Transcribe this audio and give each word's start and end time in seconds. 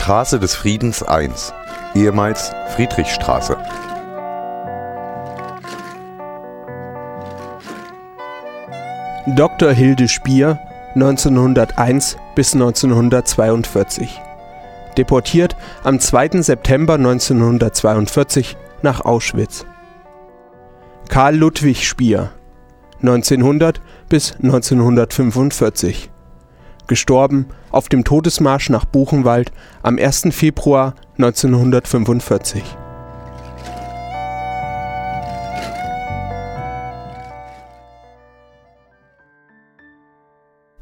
Straße 0.00 0.40
des 0.40 0.54
Friedens 0.54 1.02
1, 1.02 1.52
ehemals 1.94 2.52
Friedrichstraße. 2.74 3.58
Dr. 9.36 9.72
Hilde 9.72 10.08
Spier, 10.08 10.58
1901 10.94 12.16
bis 12.34 12.54
1942. 12.54 14.22
Deportiert 14.96 15.54
am 15.84 16.00
2. 16.00 16.40
September 16.40 16.94
1942 16.94 18.56
nach 18.80 19.02
Auschwitz. 19.02 19.66
Karl 21.10 21.36
Ludwig 21.36 21.86
Spier, 21.86 22.30
1900 23.02 23.82
bis 24.08 24.32
1945. 24.42 26.10
Gestorben 26.90 27.46
auf 27.70 27.88
dem 27.88 28.02
Todesmarsch 28.02 28.68
nach 28.68 28.84
Buchenwald 28.84 29.52
am 29.84 29.96
1. 29.96 30.26
Februar 30.32 30.96
1945. 31.18 32.64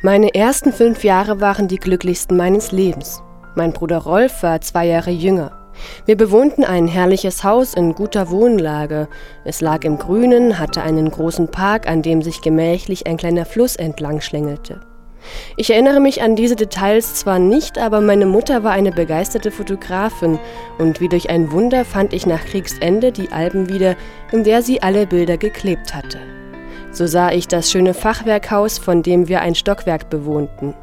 Meine 0.00 0.32
ersten 0.32 0.72
fünf 0.72 1.02
Jahre 1.02 1.40
waren 1.40 1.66
die 1.66 1.78
glücklichsten 1.78 2.36
meines 2.36 2.70
Lebens. 2.70 3.20
Mein 3.56 3.72
Bruder 3.72 3.98
Rolf 3.98 4.44
war 4.44 4.60
zwei 4.60 4.86
Jahre 4.86 5.10
jünger. 5.10 5.72
Wir 6.04 6.16
bewohnten 6.16 6.62
ein 6.62 6.86
herrliches 6.86 7.42
Haus 7.42 7.74
in 7.74 7.96
guter 7.96 8.30
Wohnlage. 8.30 9.08
Es 9.44 9.60
lag 9.60 9.82
im 9.82 9.98
Grünen, 9.98 10.60
hatte 10.60 10.82
einen 10.82 11.10
großen 11.10 11.48
Park, 11.48 11.88
an 11.88 12.02
dem 12.02 12.22
sich 12.22 12.42
gemächlich 12.42 13.08
ein 13.08 13.16
kleiner 13.16 13.44
Fluss 13.44 13.74
entlang 13.74 14.20
schlängelte. 14.20 14.82
Ich 15.56 15.70
erinnere 15.70 16.00
mich 16.00 16.22
an 16.22 16.36
diese 16.36 16.56
Details 16.56 17.14
zwar 17.14 17.38
nicht, 17.38 17.78
aber 17.78 18.00
meine 18.00 18.26
Mutter 18.26 18.62
war 18.64 18.72
eine 18.72 18.92
begeisterte 18.92 19.50
Fotografin 19.50 20.38
und 20.78 21.00
wie 21.00 21.08
durch 21.08 21.30
ein 21.30 21.52
Wunder 21.52 21.84
fand 21.84 22.12
ich 22.12 22.26
nach 22.26 22.44
Kriegsende 22.44 23.12
die 23.12 23.32
Alben 23.32 23.68
wieder, 23.68 23.96
in 24.32 24.44
der 24.44 24.62
sie 24.62 24.82
alle 24.82 25.06
Bilder 25.06 25.36
geklebt 25.36 25.94
hatte. 25.94 26.18
So 26.92 27.06
sah 27.06 27.30
ich 27.30 27.46
das 27.48 27.70
schöne 27.70 27.94
Fachwerkhaus, 27.94 28.78
von 28.78 29.02
dem 29.02 29.28
wir 29.28 29.40
ein 29.40 29.54
Stockwerk 29.54 30.08
bewohnten. 30.08 30.74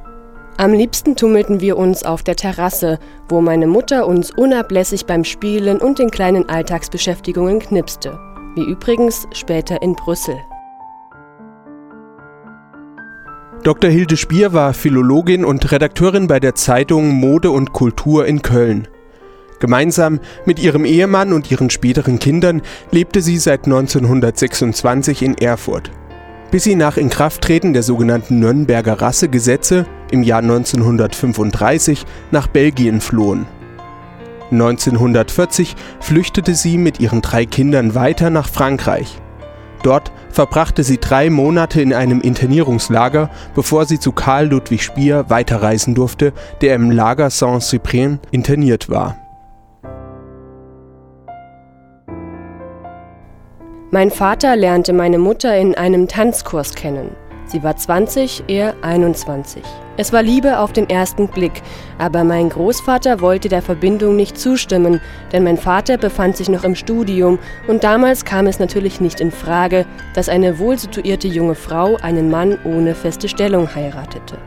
Am 0.57 0.71
liebsten 0.71 1.15
tummelten 1.15 1.61
wir 1.61 1.77
uns 1.77 2.03
auf 2.03 2.21
der 2.21 2.35
Terrasse, 2.35 2.99
wo 3.27 3.41
meine 3.41 3.65
Mutter 3.65 4.05
uns 4.05 4.29
unablässig 4.29 5.07
beim 5.07 5.23
Spielen 5.23 5.79
und 5.79 5.97
den 5.97 6.11
kleinen 6.11 6.47
Alltagsbeschäftigungen 6.47 7.59
knipste, 7.59 8.19
wie 8.55 8.63
übrigens 8.63 9.27
später 9.31 9.81
in 9.81 9.95
Brüssel. 9.95 10.35
Dr. 13.63 13.89
Hilde 13.89 14.17
Spier 14.17 14.53
war 14.53 14.73
Philologin 14.73 15.45
und 15.45 15.71
Redakteurin 15.71 16.27
bei 16.27 16.39
der 16.39 16.55
Zeitung 16.55 17.09
Mode 17.09 17.49
und 17.51 17.73
Kultur 17.73 18.25
in 18.25 18.41
Köln. 18.41 18.87
Gemeinsam 19.59 20.19
mit 20.45 20.59
ihrem 20.59 20.83
Ehemann 20.83 21.31
und 21.31 21.49
ihren 21.49 21.69
späteren 21.69 22.19
Kindern 22.19 22.61
lebte 22.91 23.21
sie 23.21 23.37
seit 23.37 23.65
1926 23.65 25.21
in 25.21 25.37
Erfurt 25.37 25.91
bis 26.53 26.65
sie 26.65 26.75
nach 26.75 26.97
Inkrafttreten 26.97 27.73
der 27.73 27.81
sogenannten 27.81 28.37
Nürnberger 28.37 29.01
Rassegesetze 29.01 29.87
im 30.11 30.21
Jahr 30.21 30.43
1935 30.43 32.05
nach 32.29 32.45
Belgien 32.45 33.01
flohen. 33.01 33.47
1940 34.51 35.75
flüchtete 35.99 36.53
sie 36.53 36.77
mit 36.77 36.99
ihren 36.99 37.23
drei 37.23 37.47
Kindern 37.47 37.95
weiter 37.95 38.29
nach 38.29 38.47
Frankreich. 38.47 39.19
Dort 39.81 40.11
verbrachte 40.33 40.83
sie 40.83 40.97
drei 40.97 41.29
Monate 41.29 41.81
in 41.81 41.93
einem 41.93 42.19
Internierungslager, 42.19 43.29
bevor 43.55 43.85
sie 43.85 43.99
zu 43.99 44.11
Karl 44.11 44.47
Ludwig 44.47 44.83
Spier 44.83 45.25
weiterreisen 45.29 45.95
durfte, 45.95 46.33
der 46.61 46.75
im 46.75 46.91
Lager 46.91 47.29
Saint-Cyprien 47.29 48.19
interniert 48.31 48.89
war. 48.89 49.15
Mein 53.91 54.09
Vater 54.09 54.55
lernte 54.55 54.91
meine 54.91 55.19
Mutter 55.19 55.55
in 55.55 55.75
einem 55.75 56.07
Tanzkurs 56.07 56.73
kennen. 56.73 57.15
Sie 57.45 57.61
war 57.61 57.77
20, 57.77 58.45
er 58.47 58.73
21. 58.81 59.61
Es 59.95 60.11
war 60.11 60.23
Liebe 60.23 60.57
auf 60.57 60.73
den 60.73 60.89
ersten 60.89 61.27
Blick, 61.27 61.61
aber 61.99 62.23
mein 62.23 62.49
Großvater 62.49 63.21
wollte 63.21 63.47
der 63.47 63.61
Verbindung 63.61 64.15
nicht 64.15 64.39
zustimmen, 64.39 64.99
denn 65.31 65.43
mein 65.43 65.57
Vater 65.57 65.97
befand 65.97 66.35
sich 66.35 66.49
noch 66.49 66.63
im 66.63 66.73
Studium 66.73 67.37
und 67.67 67.83
damals 67.83 68.25
kam 68.25 68.47
es 68.47 68.57
natürlich 68.57 69.01
nicht 69.01 69.21
in 69.21 69.31
Frage, 69.31 69.85
dass 70.15 70.29
eine 70.29 70.57
wohlsituierte 70.57 71.27
junge 71.27 71.53
Frau 71.53 71.97
einen 71.97 72.31
Mann 72.31 72.57
ohne 72.63 72.95
feste 72.95 73.29
Stellung 73.29 73.75
heiratete. 73.75 74.39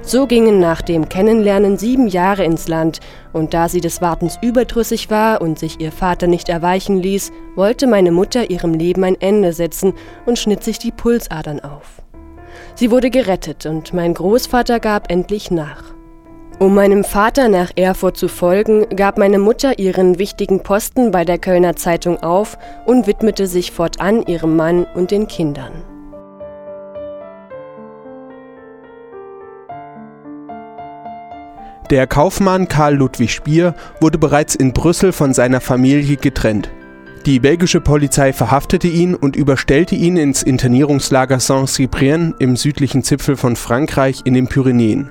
So 0.00 0.28
gingen 0.28 0.60
nach 0.60 0.80
dem 0.80 1.08
Kennenlernen 1.08 1.76
sieben 1.76 2.06
Jahre 2.06 2.44
ins 2.44 2.68
Land, 2.68 3.00
und 3.32 3.52
da 3.52 3.68
sie 3.68 3.80
des 3.80 4.00
Wartens 4.00 4.38
überdrüssig 4.42 5.10
war 5.10 5.42
und 5.42 5.58
sich 5.58 5.80
ihr 5.80 5.90
Vater 5.90 6.28
nicht 6.28 6.48
erweichen 6.48 6.98
ließ, 7.02 7.32
wollte 7.56 7.88
meine 7.88 8.12
Mutter 8.12 8.48
ihrem 8.48 8.74
Leben 8.74 9.02
ein 9.02 9.20
Ende 9.20 9.52
setzen 9.52 9.92
und 10.24 10.38
schnitt 10.38 10.62
sich 10.62 10.78
die 10.78 10.92
Pulsadern 10.92 11.58
auf. 11.58 12.03
Sie 12.76 12.90
wurde 12.90 13.10
gerettet 13.10 13.66
und 13.66 13.94
mein 13.94 14.14
Großvater 14.14 14.80
gab 14.80 15.10
endlich 15.10 15.50
nach. 15.50 15.94
Um 16.58 16.74
meinem 16.74 17.04
Vater 17.04 17.48
nach 17.48 17.70
Erfurt 17.76 18.16
zu 18.16 18.28
folgen, 18.28 18.88
gab 18.96 19.18
meine 19.18 19.38
Mutter 19.38 19.78
ihren 19.78 20.18
wichtigen 20.18 20.62
Posten 20.62 21.10
bei 21.10 21.24
der 21.24 21.38
Kölner 21.38 21.76
Zeitung 21.76 22.22
auf 22.22 22.58
und 22.84 23.06
widmete 23.06 23.46
sich 23.46 23.72
fortan 23.72 24.22
ihrem 24.22 24.56
Mann 24.56 24.86
und 24.94 25.10
den 25.10 25.26
Kindern. 25.26 25.72
Der 31.90 32.06
Kaufmann 32.06 32.66
Karl 32.66 32.94
Ludwig 32.94 33.30
Spier 33.30 33.74
wurde 34.00 34.18
bereits 34.18 34.54
in 34.54 34.72
Brüssel 34.72 35.12
von 35.12 35.34
seiner 35.34 35.60
Familie 35.60 36.16
getrennt. 36.16 36.70
Die 37.26 37.40
belgische 37.40 37.80
Polizei 37.80 38.34
verhaftete 38.34 38.86
ihn 38.86 39.14
und 39.14 39.34
überstellte 39.34 39.94
ihn 39.94 40.18
ins 40.18 40.42
Internierungslager 40.42 41.40
Saint-Cyprien 41.40 42.34
im 42.38 42.54
südlichen 42.54 43.02
Zipfel 43.02 43.38
von 43.38 43.56
Frankreich 43.56 44.20
in 44.24 44.34
den 44.34 44.46
Pyrenäen. 44.46 45.10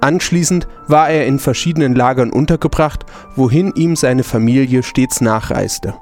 Anschließend 0.00 0.68
war 0.86 1.10
er 1.10 1.26
in 1.26 1.40
verschiedenen 1.40 1.96
Lagern 1.96 2.30
untergebracht, 2.30 3.04
wohin 3.34 3.72
ihm 3.74 3.96
seine 3.96 4.22
Familie 4.22 4.84
stets 4.84 5.20
nachreiste. 5.20 5.94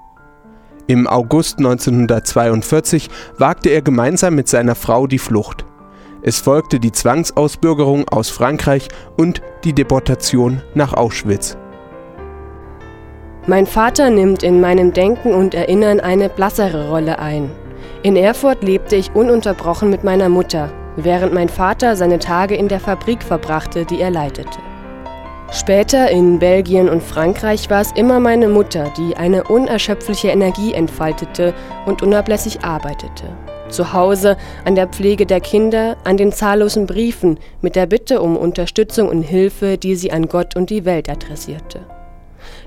Im 0.86 1.06
August 1.06 1.56
1942 1.56 3.08
wagte 3.38 3.70
er 3.70 3.80
gemeinsam 3.80 4.34
mit 4.34 4.46
seiner 4.46 4.74
Frau 4.74 5.06
die 5.06 5.18
Flucht. 5.18 5.64
Es 6.20 6.38
folgte 6.38 6.80
die 6.80 6.92
Zwangsausbürgerung 6.92 8.06
aus 8.08 8.28
Frankreich 8.28 8.88
und 9.16 9.40
die 9.64 9.72
Deportation 9.72 10.60
nach 10.74 10.92
Auschwitz. 10.92 11.56
Mein 13.50 13.66
Vater 13.66 14.10
nimmt 14.10 14.44
in 14.44 14.60
meinem 14.60 14.92
Denken 14.92 15.34
und 15.34 15.54
Erinnern 15.54 15.98
eine 15.98 16.28
blassere 16.28 16.88
Rolle 16.88 17.18
ein. 17.18 17.50
In 18.04 18.14
Erfurt 18.14 18.62
lebte 18.62 18.94
ich 18.94 19.12
ununterbrochen 19.12 19.90
mit 19.90 20.04
meiner 20.04 20.28
Mutter, 20.28 20.70
während 20.94 21.34
mein 21.34 21.48
Vater 21.48 21.96
seine 21.96 22.20
Tage 22.20 22.54
in 22.54 22.68
der 22.68 22.78
Fabrik 22.78 23.24
verbrachte, 23.24 23.84
die 23.84 24.00
er 24.00 24.12
leitete. 24.12 24.60
Später 25.50 26.08
in 26.12 26.38
Belgien 26.38 26.88
und 26.88 27.02
Frankreich 27.02 27.68
war 27.70 27.80
es 27.80 27.90
immer 27.96 28.20
meine 28.20 28.46
Mutter, 28.46 28.92
die 28.96 29.16
eine 29.16 29.42
unerschöpfliche 29.42 30.28
Energie 30.28 30.72
entfaltete 30.72 31.52
und 31.86 32.02
unablässig 32.02 32.62
arbeitete 32.62 33.24
zu 33.68 33.92
Hause, 33.92 34.36
an 34.64 34.74
der 34.74 34.88
Pflege 34.88 35.26
der 35.26 35.40
Kinder, 35.40 35.96
an 36.02 36.16
den 36.16 36.32
zahllosen 36.32 36.86
Briefen 36.86 37.38
mit 37.62 37.76
der 37.76 37.86
Bitte 37.86 38.20
um 38.20 38.36
Unterstützung 38.36 39.08
und 39.08 39.22
Hilfe, 39.22 39.78
die 39.78 39.94
sie 39.94 40.10
an 40.10 40.26
Gott 40.26 40.56
und 40.56 40.70
die 40.70 40.84
Welt 40.84 41.08
adressierte. 41.08 41.86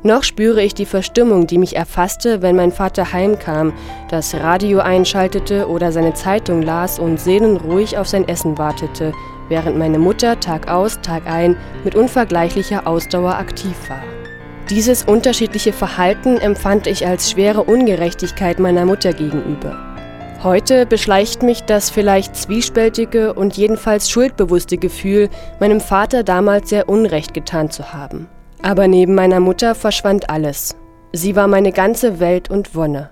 Noch 0.05 0.23
spüre 0.23 0.61
ich 0.61 0.73
die 0.73 0.85
Verstimmung, 0.85 1.47
die 1.47 1.57
mich 1.57 1.77
erfasste, 1.77 2.41
wenn 2.41 2.57
mein 2.57 2.73
Vater 2.73 3.13
heimkam, 3.13 3.71
das 4.09 4.35
Radio 4.35 4.79
einschaltete 4.79 5.69
oder 5.69 5.93
seine 5.93 6.13
Zeitung 6.13 6.61
las 6.61 6.99
und 6.99 7.21
seelenruhig 7.21 7.97
auf 7.97 8.09
sein 8.09 8.27
Essen 8.27 8.57
wartete, 8.57 9.13
während 9.47 9.77
meine 9.77 9.99
Mutter 9.99 10.41
Tag 10.41 10.69
aus, 10.69 10.99
Tag 11.01 11.25
ein 11.25 11.55
mit 11.85 11.95
unvergleichlicher 11.95 12.85
Ausdauer 12.85 13.35
aktiv 13.35 13.75
war. 13.87 14.03
Dieses 14.69 15.03
unterschiedliche 15.03 15.71
Verhalten 15.71 16.37
empfand 16.37 16.87
ich 16.87 17.07
als 17.07 17.31
schwere 17.31 17.63
Ungerechtigkeit 17.63 18.59
meiner 18.59 18.85
Mutter 18.85 19.13
gegenüber. 19.13 19.77
Heute 20.43 20.85
beschleicht 20.85 21.43
mich 21.43 21.63
das 21.63 21.89
vielleicht 21.89 22.35
zwiespältige 22.35 23.33
und 23.33 23.55
jedenfalls 23.55 24.09
schuldbewusste 24.09 24.77
Gefühl, 24.77 25.29
meinem 25.61 25.79
Vater 25.79 26.23
damals 26.23 26.69
sehr 26.69 26.89
Unrecht 26.89 27.33
getan 27.33 27.71
zu 27.71 27.93
haben. 27.93 28.27
Aber 28.63 28.87
neben 28.87 29.13
meiner 29.13 29.41
Mutter 29.41 29.75
verschwand 29.75 30.29
alles. 30.29 30.75
Sie 31.11 31.35
war 31.35 31.47
meine 31.47 31.73
ganze 31.73 32.19
Welt 32.19 32.49
und 32.49 32.75
Wonne. 32.75 33.09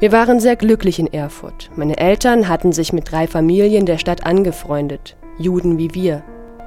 Wir 0.00 0.12
waren 0.12 0.40
sehr 0.40 0.56
glücklich 0.56 0.98
in 0.98 1.12
Erfurt. 1.12 1.70
Meine 1.76 1.98
Eltern 1.98 2.48
hatten 2.48 2.72
sich 2.72 2.92
mit 2.92 3.12
drei 3.12 3.26
Familien 3.26 3.86
der 3.86 3.98
Stadt 3.98 4.26
angefreundet, 4.26 5.16
Juden 5.38 5.78
wie 5.78 5.94
wir. 5.94 6.24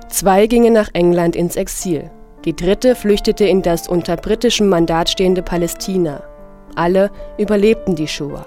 Zwei 0.08 0.46
gingen 0.46 0.72
nach 0.72 0.90
England 0.94 1.36
ins 1.36 1.56
Exil. 1.56 2.12
Die 2.46 2.56
dritte 2.56 2.94
flüchtete 2.94 3.46
in 3.46 3.64
das 3.64 3.88
unter 3.88 4.18
britischem 4.18 4.70
Mandat 4.70 5.10
stehende 5.10 5.42
Palästina. 5.42 6.22
Alle 6.76 7.10
überlebten 7.40 7.96
die 7.96 8.08
Shoah. 8.08 8.46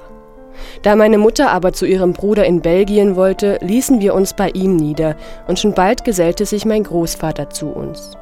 Da 0.82 0.94
meine 0.94 1.19
Mutter 1.19 1.50
aber 1.50 1.72
zu 1.72 1.84
ihrem 1.84 2.12
Bruder 2.12 2.44
in 2.44 2.61
Belgien 2.62 3.16
wollte, 3.16 3.58
ließen 3.61 4.00
wir 4.00 4.14
uns 4.14 4.34
bei 4.34 4.50
ihm 4.50 4.76
nieder, 4.76 5.16
und 5.49 5.58
schon 5.58 5.75
bald 5.75 6.04
gesellte 6.04 6.46
sich 6.46 6.64
mein 6.64 6.84
Großvater 6.84 7.50
zu 7.50 7.69
uns. 7.69 8.12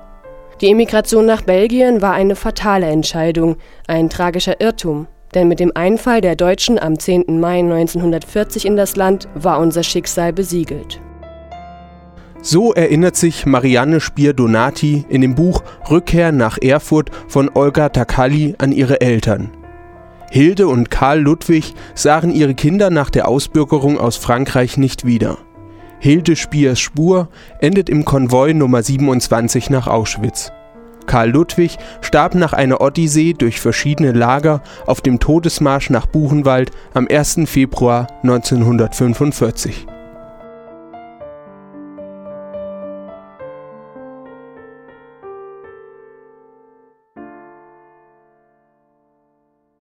Die 0.62 0.70
Emigration 0.70 1.26
nach 1.26 1.42
Belgien 1.42 2.00
war 2.00 2.14
eine 2.14 2.34
fatale 2.34 2.86
Entscheidung, 2.86 3.56
ein 3.86 4.08
tragischer 4.08 4.58
Irrtum, 4.58 5.06
denn 5.34 5.48
mit 5.48 5.60
dem 5.60 5.72
Einfall 5.74 6.22
der 6.22 6.34
Deutschen 6.34 6.78
am 6.78 6.98
10. 6.98 7.38
Mai 7.40 7.58
1940 7.58 8.64
in 8.64 8.74
das 8.74 8.96
Land 8.96 9.28
war 9.34 9.58
unser 9.58 9.82
Schicksal 9.82 10.32
besiegelt. 10.32 10.98
So 12.40 12.72
erinnert 12.72 13.16
sich 13.16 13.44
Marianne 13.44 14.00
Spier-Donati 14.00 15.04
in 15.10 15.20
dem 15.20 15.34
Buch 15.34 15.62
Rückkehr 15.90 16.32
nach 16.32 16.56
Erfurt 16.62 17.10
von 17.28 17.50
Olga 17.52 17.90
Takali 17.90 18.54
an 18.56 18.72
ihre 18.72 19.02
Eltern. 19.02 19.50
Hilde 20.30 20.68
und 20.68 20.90
Karl 20.90 21.20
Ludwig 21.20 21.74
sahen 21.94 22.30
ihre 22.30 22.54
Kinder 22.54 22.88
nach 22.88 23.10
der 23.10 23.28
Ausbürgerung 23.28 23.98
aus 23.98 24.16
Frankreich 24.16 24.78
nicht 24.78 25.04
wieder. 25.04 25.38
Hilde 25.98 26.37
Spiers 26.37 26.78
Spur 26.78 27.28
endet 27.60 27.88
im 27.88 28.04
Konvoi 28.04 28.52
Nummer 28.54 28.82
27 28.82 29.70
nach 29.70 29.87
Auschwitz. 29.87 30.52
Karl 31.06 31.31
Ludwig 31.31 31.78
starb 32.00 32.34
nach 32.34 32.52
einer 32.52 32.81
Odyssee 32.81 33.32
durch 33.32 33.60
verschiedene 33.60 34.12
Lager 34.12 34.62
auf 34.87 35.00
dem 35.00 35.20
Todesmarsch 35.20 35.90
nach 35.90 36.06
Buchenwald 36.06 36.70
am 36.94 37.06
1. 37.08 37.40
Februar 37.46 38.08
1945 38.22 39.87